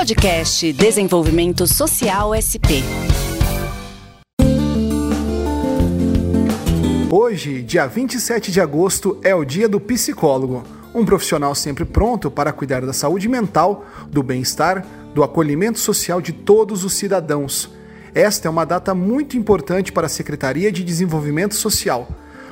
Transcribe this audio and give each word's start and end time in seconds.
Podcast 0.00 0.72
Desenvolvimento 0.72 1.66
Social 1.66 2.30
SP. 2.32 2.80
Hoje, 7.10 7.60
dia 7.60 7.86
27 7.86 8.50
de 8.50 8.62
agosto, 8.62 9.18
é 9.22 9.34
o 9.34 9.44
dia 9.44 9.68
do 9.68 9.78
psicólogo, 9.78 10.64
um 10.94 11.04
profissional 11.04 11.54
sempre 11.54 11.84
pronto 11.84 12.30
para 12.30 12.50
cuidar 12.50 12.80
da 12.80 12.94
saúde 12.94 13.28
mental, 13.28 13.84
do 14.08 14.22
bem-estar, 14.22 14.86
do 15.14 15.22
acolhimento 15.22 15.78
social 15.78 16.18
de 16.22 16.32
todos 16.32 16.82
os 16.82 16.94
cidadãos. 16.94 17.68
Esta 18.14 18.48
é 18.48 18.50
uma 18.50 18.64
data 18.64 18.94
muito 18.94 19.36
importante 19.36 19.92
para 19.92 20.06
a 20.06 20.08
Secretaria 20.08 20.72
de 20.72 20.82
Desenvolvimento 20.82 21.54
Social. 21.54 22.08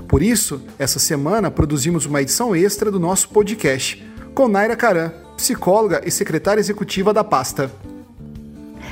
Por 0.07 0.23
isso, 0.23 0.61
essa 0.79 0.99
semana 0.99 1.51
produzimos 1.51 2.05
uma 2.05 2.21
edição 2.21 2.55
extra 2.55 2.91
do 2.91 3.01
nosso 3.01 3.31
podcast, 3.31 4.07
com 4.35 4.49
Naira 4.49 4.77
Caran, 4.77 5.13
psicóloga 5.39 6.03
e 6.05 6.11
secretária 6.11 6.61
executiva 6.61 7.15
da 7.15 7.23
pasta. 7.23 7.71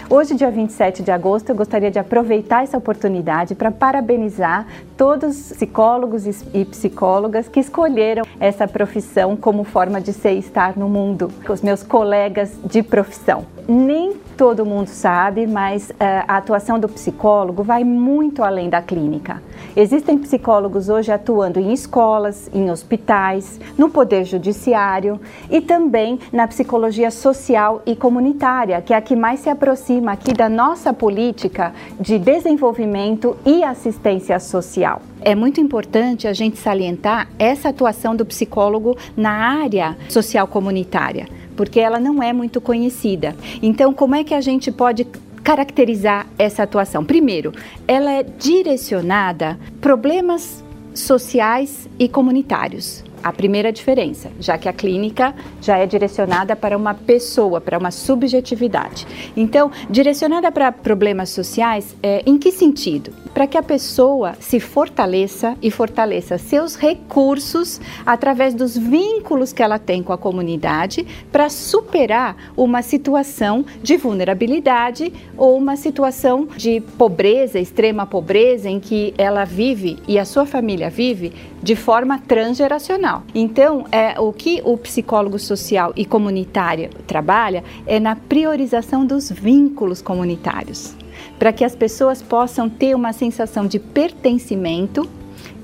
Hoje, 0.08 0.36
dia 0.36 0.48
27 0.48 1.02
de 1.02 1.10
agosto, 1.10 1.50
eu 1.50 1.56
gostaria 1.56 1.90
de 1.90 1.98
aproveitar 1.98 2.62
essa 2.62 2.78
oportunidade 2.78 3.56
para 3.56 3.72
parabenizar 3.72 4.64
todos 4.96 5.50
os 5.50 5.56
psicólogos 5.56 6.24
e 6.54 6.64
psicólogas 6.64 7.48
que 7.48 7.58
escolheram 7.58 8.24
essa 8.38 8.68
profissão 8.68 9.36
como 9.36 9.64
forma 9.64 10.00
de 10.00 10.12
ser 10.12 10.34
e 10.34 10.38
estar 10.38 10.76
no 10.76 10.88
mundo, 10.88 11.32
os 11.48 11.60
meus 11.60 11.82
colegas 11.82 12.52
de 12.64 12.80
profissão. 12.80 13.44
Nem 13.68 14.14
todo 14.36 14.64
mundo 14.64 14.86
sabe, 14.86 15.46
mas 15.46 15.90
uh, 15.90 15.94
a 16.28 16.36
atuação 16.36 16.78
do 16.78 16.88
psicólogo 16.88 17.64
vai 17.64 17.82
muito 17.82 18.44
além 18.44 18.68
da 18.68 18.80
clínica. 18.80 19.42
Existem 19.74 20.16
psicólogos 20.18 20.88
hoje 20.88 21.10
atuando 21.10 21.58
em 21.58 21.72
escolas, 21.72 22.48
em 22.54 22.70
hospitais, 22.70 23.58
no 23.76 23.90
poder 23.90 24.24
judiciário 24.24 25.20
e 25.50 25.60
também 25.60 26.20
na 26.32 26.46
psicologia 26.46 27.10
social 27.10 27.82
e 27.84 27.96
comunitária, 27.96 28.80
que 28.80 28.94
é 28.94 28.96
a 28.96 29.00
que 29.00 29.16
mais 29.16 29.40
se 29.40 29.50
aproxima 29.50 30.12
aqui 30.12 30.32
da 30.32 30.48
nossa 30.48 30.92
política 30.92 31.72
de 31.98 32.18
desenvolvimento 32.18 33.36
e 33.44 33.64
assistência 33.64 34.38
social. 34.38 35.02
É 35.20 35.34
muito 35.34 35.60
importante 35.60 36.28
a 36.28 36.32
gente 36.32 36.56
salientar 36.56 37.28
essa 37.38 37.70
atuação 37.70 38.14
do 38.14 38.24
psicólogo 38.24 38.96
na 39.16 39.30
área 39.30 39.96
social 40.08 40.46
comunitária, 40.46 41.26
porque 41.56 41.80
ela 41.80 41.98
não 41.98 42.22
é 42.22 42.32
muito 42.32 42.60
conhecida. 42.60 43.34
Então, 43.62 43.92
como 43.92 44.14
é 44.14 44.22
que 44.22 44.34
a 44.34 44.40
gente 44.40 44.70
pode 44.70 45.06
caracterizar 45.42 46.26
essa 46.38 46.62
atuação? 46.62 47.04
Primeiro, 47.04 47.52
ela 47.88 48.12
é 48.12 48.22
direcionada 48.22 49.58
problemas 49.80 50.64
sociais 50.94 51.88
e 51.98 52.08
comunitários. 52.08 53.04
A 53.22 53.32
primeira 53.32 53.72
diferença, 53.72 54.30
já 54.38 54.56
que 54.56 54.68
a 54.68 54.72
clínica 54.72 55.34
já 55.60 55.78
é 55.78 55.86
direcionada 55.86 56.54
para 56.54 56.76
uma 56.76 56.94
pessoa, 56.94 57.60
para 57.60 57.76
uma 57.76 57.90
subjetividade. 57.90 59.06
Então, 59.36 59.70
direcionada 59.90 60.52
para 60.52 60.70
problemas 60.70 61.30
sociais, 61.30 61.96
é, 62.02 62.22
em 62.24 62.38
que 62.38 62.52
sentido? 62.52 63.12
Para 63.36 63.46
que 63.46 63.58
a 63.58 63.62
pessoa 63.62 64.32
se 64.40 64.58
fortaleça 64.58 65.58
e 65.60 65.70
fortaleça 65.70 66.38
seus 66.38 66.74
recursos 66.74 67.78
através 68.06 68.54
dos 68.54 68.78
vínculos 68.78 69.52
que 69.52 69.62
ela 69.62 69.78
tem 69.78 70.02
com 70.02 70.10
a 70.10 70.16
comunidade 70.16 71.06
para 71.30 71.50
superar 71.50 72.34
uma 72.56 72.80
situação 72.80 73.62
de 73.82 73.98
vulnerabilidade 73.98 75.12
ou 75.36 75.54
uma 75.54 75.76
situação 75.76 76.48
de 76.56 76.80
pobreza, 76.80 77.60
extrema 77.60 78.06
pobreza, 78.06 78.70
em 78.70 78.80
que 78.80 79.12
ela 79.18 79.44
vive 79.44 79.98
e 80.08 80.18
a 80.18 80.24
sua 80.24 80.46
família 80.46 80.88
vive 80.88 81.30
de 81.62 81.76
forma 81.76 82.18
transgeracional. 82.18 83.22
Então, 83.34 83.84
é, 83.92 84.18
o 84.18 84.32
que 84.32 84.62
o 84.64 84.78
psicólogo 84.78 85.38
social 85.38 85.92
e 85.94 86.06
comunitário 86.06 86.88
trabalha 87.06 87.62
é 87.86 88.00
na 88.00 88.16
priorização 88.16 89.04
dos 89.04 89.30
vínculos 89.30 90.00
comunitários, 90.00 90.96
para 91.38 91.52
que 91.52 91.64
as 91.64 91.74
pessoas 91.74 92.22
possam 92.22 92.68
ter 92.68 92.94
uma 92.94 93.12
sensação 93.12 93.66
de 93.66 93.78
pertencimento 93.78 95.08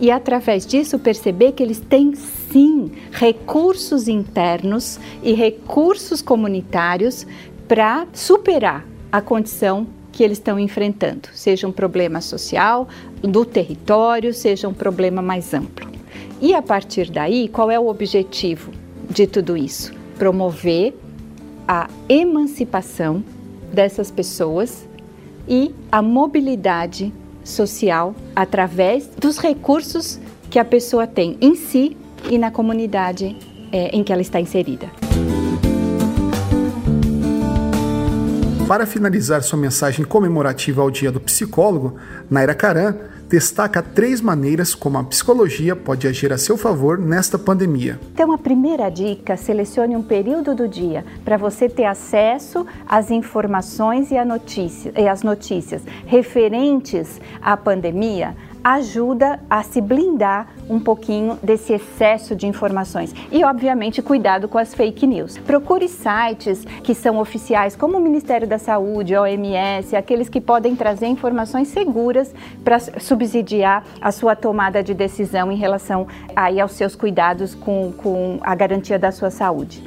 e, 0.00 0.10
através 0.10 0.66
disso, 0.66 0.98
perceber 0.98 1.52
que 1.52 1.62
eles 1.62 1.80
têm 1.80 2.14
sim 2.14 2.90
recursos 3.10 4.08
internos 4.08 4.98
e 5.22 5.32
recursos 5.32 6.20
comunitários 6.20 7.26
para 7.68 8.06
superar 8.12 8.86
a 9.10 9.20
condição 9.20 9.86
que 10.10 10.22
eles 10.22 10.38
estão 10.38 10.58
enfrentando, 10.58 11.28
seja 11.32 11.66
um 11.66 11.72
problema 11.72 12.20
social, 12.20 12.86
do 13.22 13.44
território, 13.44 14.34
seja 14.34 14.68
um 14.68 14.74
problema 14.74 15.22
mais 15.22 15.54
amplo. 15.54 15.90
E 16.40 16.52
a 16.54 16.60
partir 16.60 17.10
daí, 17.10 17.48
qual 17.48 17.70
é 17.70 17.78
o 17.78 17.88
objetivo 17.88 18.72
de 19.08 19.26
tudo 19.26 19.56
isso? 19.56 19.94
Promover 20.18 20.94
a 21.66 21.88
emancipação 22.08 23.24
dessas 23.72 24.10
pessoas 24.10 24.86
e 25.46 25.74
a 25.90 26.00
mobilidade 26.00 27.12
social 27.44 28.14
através 28.34 29.08
dos 29.18 29.38
recursos 29.38 30.18
que 30.50 30.58
a 30.58 30.64
pessoa 30.64 31.06
tem 31.06 31.36
em 31.40 31.54
si 31.54 31.96
e 32.30 32.38
na 32.38 32.50
comunidade 32.50 33.36
é, 33.72 33.88
em 33.96 34.04
que 34.04 34.12
ela 34.12 34.22
está 34.22 34.40
inserida. 34.40 34.90
Para 38.68 38.86
finalizar 38.86 39.42
sua 39.42 39.58
mensagem 39.58 40.04
comemorativa 40.04 40.80
ao 40.80 40.90
Dia 40.90 41.12
do 41.12 41.20
Psicólogo, 41.20 41.96
Naira 42.30 42.54
Caran 42.54 42.96
destaca 43.32 43.82
três 43.82 44.20
maneiras 44.20 44.74
como 44.74 44.98
a 44.98 45.04
psicologia 45.04 45.74
pode 45.74 46.06
agir 46.06 46.30
a 46.34 46.36
seu 46.36 46.58
favor 46.58 46.98
nesta 46.98 47.38
pandemia. 47.38 47.98
Então, 48.12 48.30
a 48.30 48.36
primeira 48.36 48.90
dica: 48.90 49.38
selecione 49.38 49.96
um 49.96 50.02
período 50.02 50.54
do 50.54 50.68
dia 50.68 51.02
para 51.24 51.38
você 51.38 51.66
ter 51.66 51.86
acesso 51.86 52.66
às 52.86 53.10
informações 53.10 54.10
e, 54.10 54.22
notícia, 54.22 54.92
e 54.94 55.08
às 55.08 55.22
notícias 55.22 55.80
referentes 56.04 57.18
à 57.40 57.56
pandemia 57.56 58.36
ajuda 58.62 59.40
a 59.48 59.62
se 59.62 59.80
blindar 59.80 60.48
um 60.68 60.78
pouquinho 60.78 61.38
desse 61.42 61.72
excesso 61.72 62.34
de 62.34 62.46
informações. 62.46 63.14
E, 63.30 63.44
obviamente, 63.44 64.02
cuidado 64.02 64.48
com 64.48 64.58
as 64.58 64.74
fake 64.74 65.06
news. 65.06 65.38
Procure 65.38 65.88
sites 65.88 66.64
que 66.82 66.94
são 66.94 67.18
oficiais, 67.18 67.74
como 67.74 67.98
o 67.98 68.00
Ministério 68.00 68.46
da 68.46 68.58
Saúde, 68.58 69.16
OMS, 69.16 69.96
aqueles 69.96 70.28
que 70.28 70.40
podem 70.40 70.76
trazer 70.76 71.06
informações 71.06 71.68
seguras 71.68 72.34
para 72.64 72.78
subsidiar 72.78 73.84
a 74.00 74.12
sua 74.12 74.36
tomada 74.36 74.82
de 74.82 74.94
decisão 74.94 75.50
em 75.50 75.56
relação 75.56 76.06
aí 76.34 76.60
aos 76.60 76.72
seus 76.72 76.94
cuidados 76.94 77.54
com, 77.54 77.92
com 77.92 78.38
a 78.42 78.54
garantia 78.54 78.98
da 78.98 79.10
sua 79.10 79.30
saúde. 79.30 79.82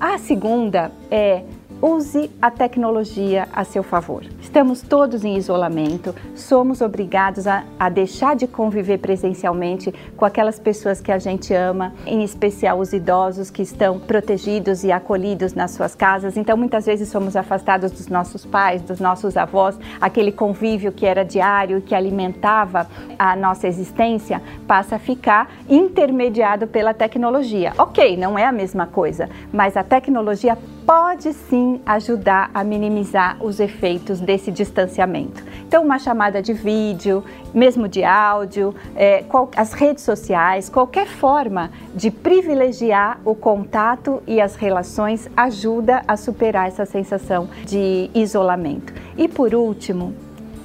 A 0.00 0.18
segunda 0.18 0.92
é 1.10 1.42
Use 1.80 2.28
a 2.42 2.50
tecnologia 2.50 3.46
a 3.52 3.62
seu 3.62 3.84
favor. 3.84 4.24
Estamos 4.48 4.80
todos 4.80 5.26
em 5.26 5.36
isolamento, 5.36 6.14
somos 6.34 6.80
obrigados 6.80 7.46
a, 7.46 7.64
a, 7.78 7.90
deixar 7.90 8.34
de 8.34 8.46
conviver 8.46 8.96
presencialmente 8.96 9.92
com 10.16 10.24
aquelas 10.24 10.58
pessoas 10.58 11.02
que 11.02 11.12
a 11.12 11.18
gente 11.18 11.52
ama, 11.52 11.92
em 12.06 12.24
especial 12.24 12.78
os 12.78 12.94
idosos 12.94 13.50
que 13.50 13.60
estão 13.60 14.00
protegidos 14.00 14.84
e 14.84 14.90
acolhidos 14.90 15.52
nas 15.52 15.72
suas 15.72 15.94
casas. 15.94 16.38
Então, 16.38 16.56
muitas 16.56 16.86
vezes 16.86 17.10
somos 17.10 17.36
afastados 17.36 17.92
dos 17.92 18.08
nossos 18.08 18.46
pais, 18.46 18.80
dos 18.80 18.98
nossos 18.98 19.36
avós, 19.36 19.78
aquele 20.00 20.32
convívio 20.32 20.92
que 20.92 21.04
era 21.04 21.26
diário, 21.26 21.82
que 21.82 21.94
alimentava 21.94 22.88
a 23.18 23.36
nossa 23.36 23.68
existência, 23.68 24.40
passa 24.66 24.96
a 24.96 24.98
ficar 24.98 25.52
intermediado 25.68 26.66
pela 26.66 26.94
tecnologia. 26.94 27.74
Ok, 27.76 28.16
não 28.16 28.38
é 28.38 28.46
a 28.46 28.52
mesma 28.52 28.86
coisa, 28.86 29.28
mas 29.52 29.76
a 29.76 29.84
tecnologia 29.84 30.56
pode 30.88 31.34
sim 31.34 31.82
ajudar 31.84 32.50
a 32.54 32.64
minimizar 32.64 33.36
os 33.44 33.60
efeitos 33.60 34.20
desse 34.20 34.50
distanciamento. 34.50 35.44
Então, 35.66 35.84
uma 35.84 35.98
chamada 35.98 36.40
de 36.40 36.54
vídeo, 36.54 37.22
mesmo 37.52 37.86
de 37.86 38.02
áudio, 38.02 38.74
é, 38.96 39.22
qual, 39.24 39.50
as 39.54 39.74
redes 39.74 40.02
sociais, 40.02 40.70
qualquer 40.70 41.06
forma 41.06 41.70
de 41.94 42.10
privilegiar 42.10 43.20
o 43.22 43.34
contato 43.34 44.22
e 44.26 44.40
as 44.40 44.56
relações 44.56 45.28
ajuda 45.36 46.02
a 46.08 46.16
superar 46.16 46.68
essa 46.68 46.86
sensação 46.86 47.50
de 47.66 48.08
isolamento. 48.14 48.94
E 49.18 49.28
por 49.28 49.54
último, 49.54 50.14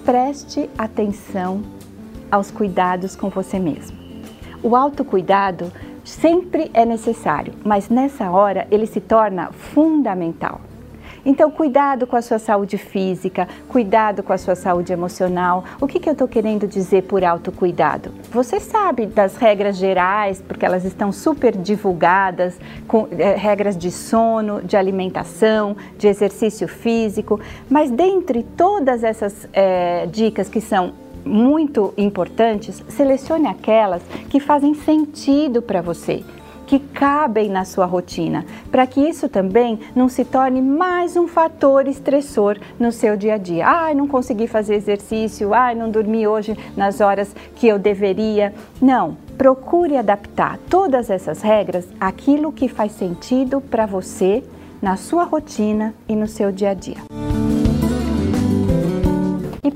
preste 0.06 0.70
atenção 0.78 1.64
aos 2.32 2.50
cuidados 2.50 3.14
com 3.14 3.28
você 3.28 3.60
mesmo. 3.60 3.98
O 4.64 4.74
autocuidado 4.74 5.70
sempre 6.04 6.70
é 6.74 6.86
necessário, 6.86 7.54
mas 7.64 7.90
nessa 7.90 8.30
hora 8.30 8.68
ele 8.70 8.86
se 8.86 9.00
torna 9.00 9.52
fundamental. 9.52 10.62
Então, 11.26 11.50
cuidado 11.50 12.06
com 12.06 12.18
a 12.18 12.22
sua 12.22 12.38
saúde 12.38 12.78
física, 12.78 13.48
cuidado 13.70 14.22
com 14.22 14.34
a 14.34 14.38
sua 14.38 14.56
saúde 14.56 14.92
emocional. 14.92 15.64
O 15.80 15.88
que, 15.88 16.00
que 16.00 16.10
eu 16.10 16.14
estou 16.14 16.28
querendo 16.28 16.68
dizer 16.68 17.04
por 17.04 17.24
autocuidado? 17.24 18.12
Você 18.30 18.60
sabe 18.60 19.06
das 19.06 19.38
regras 19.38 19.78
gerais, 19.78 20.44
porque 20.46 20.66
elas 20.66 20.84
estão 20.84 21.14
super 21.14 21.56
divulgadas, 21.56 22.60
com 22.88 23.08
é, 23.12 23.36
regras 23.36 23.78
de 23.78 23.90
sono, 23.90 24.62
de 24.62 24.76
alimentação, 24.76 25.78
de 25.98 26.08
exercício 26.08 26.68
físico, 26.68 27.40
mas 27.70 27.90
dentre 27.90 28.44
todas 28.44 29.04
essas 29.04 29.48
é, 29.54 30.06
dicas 30.08 30.50
que 30.50 30.60
são 30.60 30.94
muito 31.26 31.94
importantes, 31.98 32.84
selecione 32.90 33.48
aquelas 33.48 34.02
que 34.30 34.40
fazem 34.40 34.74
sentido 34.74 35.62
para 35.62 35.82
você. 35.82 36.24
que 36.66 36.80
cabem 36.80 37.50
na 37.50 37.66
sua 37.66 37.86
rotina, 37.86 38.46
para 38.72 38.88
que 38.88 39.00
isso 39.00 39.28
também 39.30 39.80
não 39.96 40.08
se 40.10 40.26
torne 40.26 40.62
mais 40.62 41.16
um 41.16 41.28
fator 41.28 41.88
estressor 41.88 42.58
no 42.80 42.92
seu 42.92 43.16
dia 43.16 43.36
a 43.36 43.38
dia. 43.38 43.68
Ai, 43.68 43.94
não 43.94 44.08
consegui 44.08 44.48
fazer 44.48 44.76
exercício, 44.76 45.54
ai, 45.54 45.76
não 45.76 45.92
dormi 45.92 46.26
hoje 46.26 46.58
nas 46.76 47.02
horas 47.02 47.36
que 47.56 47.68
eu 47.68 47.78
deveria. 47.78 48.54
Não, 48.82 49.18
procure 49.38 49.98
adaptar 49.98 50.58
todas 50.70 51.10
essas 51.10 51.42
regras 51.42 51.88
àquilo 52.00 52.52
que 52.52 52.68
faz 52.68 52.94
sentido 52.94 53.62
para 53.62 53.86
você 53.86 54.44
na 54.82 54.96
sua 54.96 55.26
rotina 55.26 55.94
e 56.08 56.16
no 56.16 56.28
seu 56.28 56.52
dia 56.52 56.72
a 56.72 56.74
dia. 56.74 57.23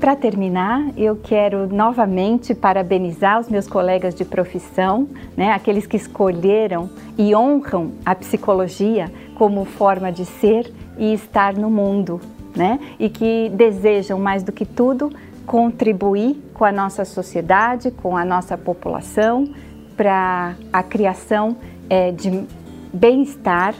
Para 0.00 0.14
terminar, 0.14 0.92
eu 0.96 1.16
quero 1.16 1.66
novamente 1.66 2.54
parabenizar 2.54 3.40
os 3.40 3.48
meus 3.48 3.66
colegas 3.66 4.14
de 4.14 4.24
profissão, 4.24 5.08
né, 5.36 5.50
aqueles 5.50 5.86
que 5.86 5.96
escolheram 5.96 6.88
e 7.16 7.34
honram 7.34 7.92
a 8.06 8.14
psicologia 8.14 9.10
como 9.34 9.64
forma 9.64 10.12
de 10.12 10.24
ser 10.24 10.72
e 10.96 11.12
estar 11.12 11.54
no 11.54 11.68
mundo, 11.68 12.20
né, 12.54 12.78
e 12.98 13.08
que 13.08 13.50
desejam 13.52 14.20
mais 14.20 14.44
do 14.44 14.52
que 14.52 14.64
tudo 14.64 15.10
contribuir 15.44 16.40
com 16.54 16.64
a 16.64 16.70
nossa 16.70 17.04
sociedade, 17.04 17.90
com 17.90 18.16
a 18.16 18.24
nossa 18.24 18.56
população, 18.56 19.52
para 19.96 20.54
a 20.72 20.82
criação 20.82 21.56
é, 21.90 22.12
de 22.12 22.46
bem-estar 22.92 23.74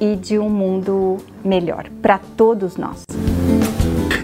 e 0.00 0.16
de 0.16 0.36
um 0.36 0.50
mundo 0.50 1.18
melhor 1.44 1.88
para 2.02 2.18
todos 2.36 2.76
nós. 2.76 3.04